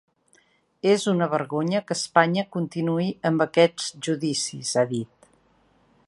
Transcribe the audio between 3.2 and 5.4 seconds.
amb aquests judicis, ha dit.